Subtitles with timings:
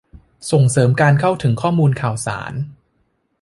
[0.51, 2.53] ส่งเสริมการเข้าถึงข้อมูลข่าวสาร